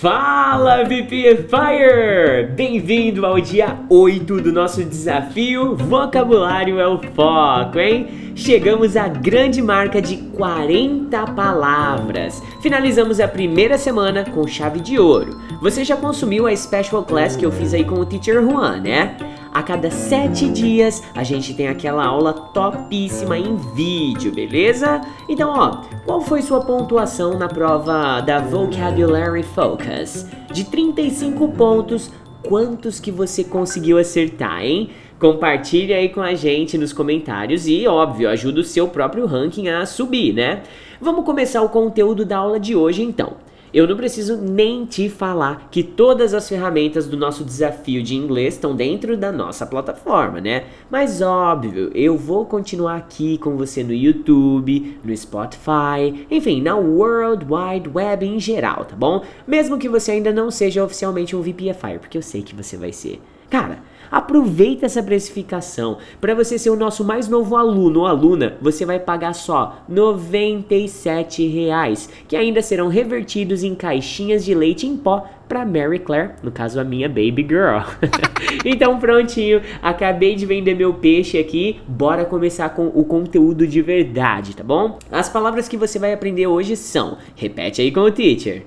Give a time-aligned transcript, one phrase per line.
[0.00, 2.54] Fala VPFire!
[2.56, 8.32] Bem-vindo ao dia 8 do nosso desafio Vocabulário é o Foco, hein?
[8.34, 12.42] Chegamos à grande marca de 40 palavras.
[12.62, 15.38] Finalizamos a primeira semana com chave de ouro.
[15.60, 19.14] Você já consumiu a special class que eu fiz aí com o Teacher Juan, né?
[19.52, 25.00] A cada sete dias a gente tem aquela aula topíssima em vídeo, beleza?
[25.28, 30.26] Então, ó, qual foi sua pontuação na prova da Vocabulary Focus?
[30.52, 32.12] De 35 pontos,
[32.46, 34.90] quantos que você conseguiu acertar, hein?
[35.18, 39.84] Compartilhe aí com a gente nos comentários e, óbvio, ajuda o seu próprio ranking a
[39.84, 40.62] subir, né?
[41.00, 43.32] Vamos começar o conteúdo da aula de hoje então.
[43.72, 48.54] Eu não preciso nem te falar que todas as ferramentas do nosso desafio de inglês
[48.54, 50.64] estão dentro da nossa plataforma, né?
[50.90, 57.46] Mas óbvio, eu vou continuar aqui com você no YouTube, no Spotify, enfim, na World
[57.48, 59.22] Wide Web em geral, tá bom?
[59.46, 62.92] Mesmo que você ainda não seja oficialmente um VPFire, porque eu sei que você vai
[62.92, 63.20] ser.
[63.48, 65.98] Cara, Aproveita essa precificação.
[66.20, 71.46] Para você ser o nosso mais novo aluno ou aluna, você vai pagar só 97
[71.46, 76.50] reais, que ainda serão revertidos em caixinhas de leite em pó para Mary Claire, no
[76.50, 77.82] caso a minha baby girl.
[78.64, 84.54] então prontinho, acabei de vender meu peixe aqui, bora começar com o conteúdo de verdade,
[84.56, 84.98] tá bom?
[85.10, 88.64] As palavras que você vai aprender hoje são, repete aí com o teacher.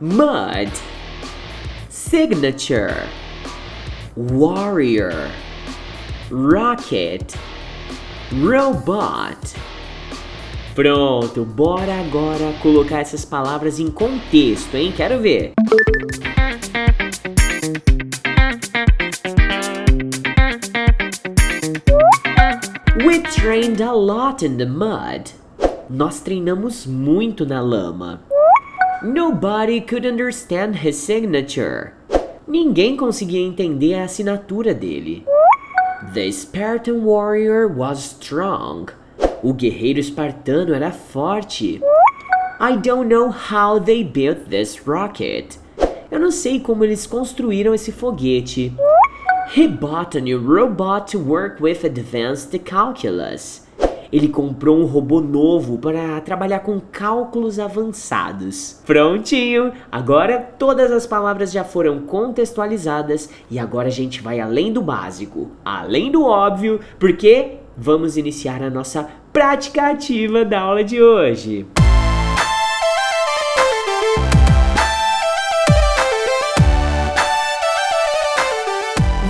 [0.00, 0.99] Mud
[2.10, 3.06] signature,
[4.16, 5.30] warrior,
[6.28, 7.36] rocket,
[8.32, 9.38] robot.
[10.74, 14.92] Pronto, bora agora colocar essas palavras em contexto, hein?
[14.96, 15.52] Quero ver.
[23.06, 25.30] We trained a lot in the mud.
[25.88, 28.20] Nós treinamos muito na lama.
[29.04, 31.99] Nobody could understand his signature.
[32.50, 35.24] Ninguém conseguia entender a assinatura dele.
[36.12, 38.86] The Spartan warrior was strong.
[39.40, 41.80] O guerreiro espartano era forte.
[42.58, 45.60] I don't know how they built this rocket.
[46.10, 48.74] Eu não sei como eles construíram esse foguete.
[49.56, 53.62] He bought a new robot to work with advanced calculus.
[54.12, 58.80] Ele comprou um robô novo para trabalhar com cálculos avançados.
[58.84, 59.72] Prontinho!
[59.90, 65.50] Agora todas as palavras já foram contextualizadas e agora a gente vai além do básico,
[65.64, 71.66] além do óbvio, porque vamos iniciar a nossa prática ativa da aula de hoje.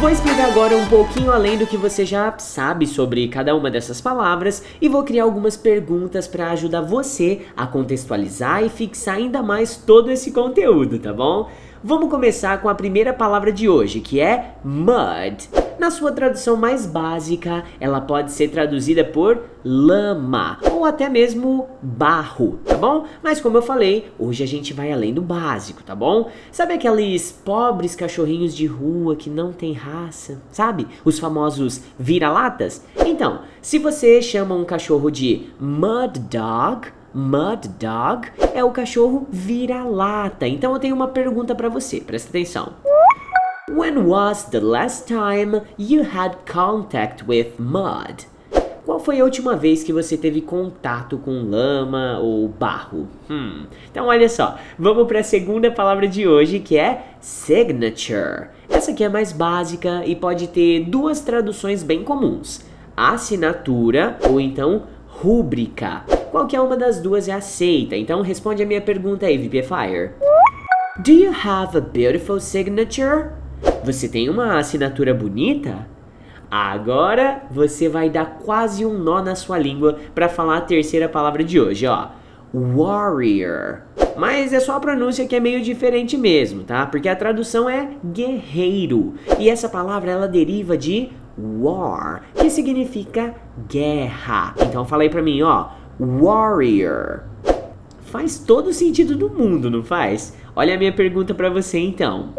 [0.00, 4.00] Vou explicar agora um pouquinho além do que você já sabe sobre cada uma dessas
[4.00, 9.76] palavras e vou criar algumas perguntas para ajudar você a contextualizar e fixar ainda mais
[9.76, 11.50] todo esse conteúdo, tá bom?
[11.84, 15.69] Vamos começar com a primeira palavra de hoje, que é mud.
[15.80, 22.60] Na sua tradução mais básica, ela pode ser traduzida por lama ou até mesmo barro,
[22.66, 23.06] tá bom?
[23.22, 26.28] Mas como eu falei, hoje a gente vai além do básico, tá bom?
[26.52, 30.86] Sabe aqueles pobres cachorrinhos de rua que não tem raça, sabe?
[31.02, 32.84] Os famosos vira-latas?
[33.06, 40.46] Então, se você chama um cachorro de mud dog, Mud Dog é o cachorro vira-lata.
[40.46, 42.72] Então eu tenho uma pergunta para você, presta atenção.
[43.72, 48.26] When was the last time you had contact with mud?
[48.84, 53.06] Qual foi a última vez que você teve contato com lama ou barro?
[53.30, 53.66] Hum.
[53.88, 58.48] Então olha só, vamos para a segunda palavra de hoje que é signature.
[58.68, 62.64] Essa aqui é mais básica e pode ter duas traduções bem comuns:
[62.96, 66.02] assinatura ou então rúbrica.
[66.32, 67.94] Qualquer uma das duas é aceita.
[67.94, 70.10] Então responde a minha pergunta aí, VPFire.
[71.04, 73.39] Do you have a beautiful signature?
[73.82, 75.88] Você tem uma assinatura bonita?
[76.50, 81.42] Agora você vai dar quase um nó na sua língua para falar a terceira palavra
[81.42, 82.08] de hoje, ó.
[82.52, 83.82] Warrior.
[84.16, 86.84] Mas é só a pronúncia que é meio diferente mesmo, tá?
[86.86, 89.14] Porque a tradução é guerreiro.
[89.38, 93.34] E essa palavra ela deriva de war, que significa
[93.68, 94.54] guerra.
[94.60, 95.68] Então fala aí pra mim, ó.
[95.98, 97.20] Warrior.
[98.02, 100.36] Faz todo o sentido do mundo, não faz?
[100.54, 102.34] Olha a minha pergunta para você então.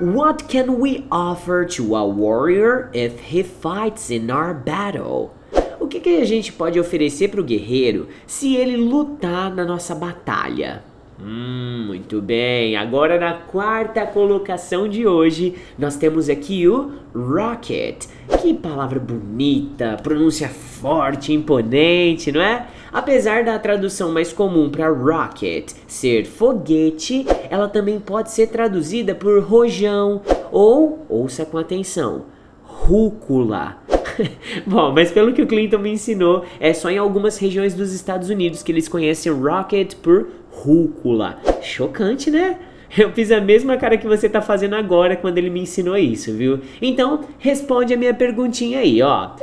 [0.00, 5.34] What can we offer to a warrior if he fights in our battle?
[5.80, 9.96] O que, que a gente pode oferecer para o guerreiro se ele lutar na nossa
[9.96, 10.84] batalha?
[11.20, 12.76] Hum, muito bem.
[12.76, 18.06] Agora na quarta colocação de hoje, nós temos aqui o rocket.
[18.40, 22.68] Que palavra bonita, pronúncia forte, imponente, não é?
[22.98, 29.40] Apesar da tradução mais comum para rocket ser foguete, ela também pode ser traduzida por
[29.40, 32.24] rojão ou, ouça com atenção,
[32.60, 33.76] rúcula.
[34.66, 38.30] Bom, mas pelo que o Clinton me ensinou, é só em algumas regiões dos Estados
[38.30, 41.38] Unidos que eles conhecem rocket por rúcula.
[41.62, 42.58] Chocante, né?
[42.98, 46.32] Eu fiz a mesma cara que você tá fazendo agora quando ele me ensinou isso,
[46.32, 46.62] viu?
[46.82, 49.36] Então, responde a minha perguntinha aí, ó.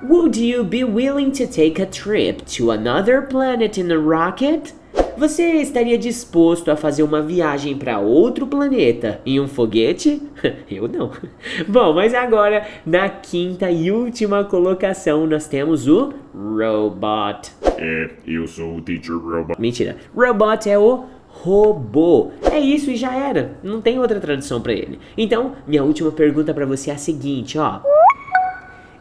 [0.00, 4.72] Would you be willing to take a trip to another planet in a rocket?
[5.16, 10.22] Você estaria disposto a fazer uma viagem para outro planeta em um foguete?
[10.70, 11.10] Eu não.
[11.66, 17.50] Bom, mas agora, na quinta e última colocação, nós temos o Robot.
[17.76, 19.60] É, eu sou o Teacher Robot.
[19.60, 19.96] Mentira.
[20.14, 22.30] Robot é o robô.
[22.52, 23.56] É isso e já era.
[23.64, 25.00] Não tem outra tradução para ele.
[25.16, 27.80] Então, minha última pergunta para você é a seguinte, ó.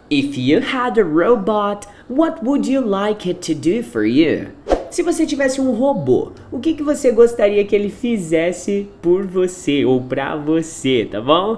[0.10, 4.48] If you had a robot, what would you like it to do for you?
[4.90, 9.84] Se você tivesse um robô, o que, que você gostaria que ele fizesse por você
[9.84, 11.58] ou pra você, tá bom?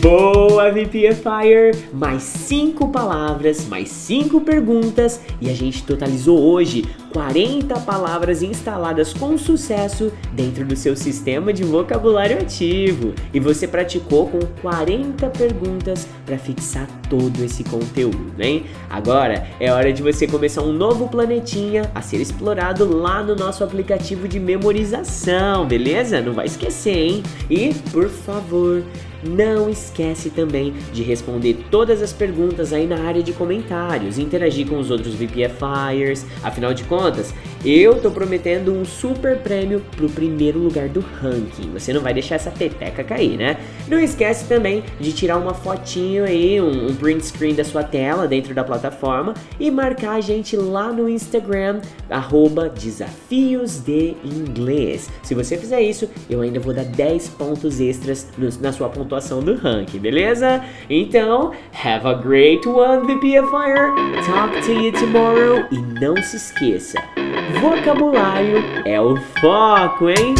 [0.00, 1.80] Boa, VPFire!
[1.92, 9.38] Mais cinco palavras, mais cinco perguntas e a gente totalizou hoje 40 palavras instaladas com
[9.38, 13.14] sucesso dentro do seu sistema de vocabulário ativo.
[13.32, 18.64] E você praticou com 40 perguntas para fixar todo esse conteúdo, hein?
[18.90, 23.62] Agora é hora de você começar um novo planetinha a ser explorado lá no nosso
[23.62, 26.20] aplicativo de memorização, beleza?
[26.20, 27.22] Não vai esquecer, hein?
[27.48, 28.82] E, por favor,
[29.26, 34.78] não esquece também de responder todas as perguntas aí na área de comentários, interagir com
[34.78, 36.26] os outros VPFires.
[36.42, 37.03] Afinal de contas,
[37.64, 41.70] eu tô prometendo um super prêmio pro primeiro lugar do ranking.
[41.72, 43.56] Você não vai deixar essa peteca cair, né?
[43.88, 48.28] Não esquece também de tirar uma fotinho aí, um, um print screen da sua tela
[48.28, 51.80] dentro da plataforma e marcar a gente lá no Instagram,
[52.10, 55.08] arroba desafios de inglês.
[55.22, 59.42] Se você fizer isso, eu ainda vou dar 10 pontos extras no, na sua pontuação
[59.42, 60.62] do ranking, beleza?
[60.90, 63.94] Então, have a great one, VPFire!
[64.26, 66.93] Talk to you tomorrow e não se esqueça,
[67.60, 70.34] vocabulário é o foco, hein?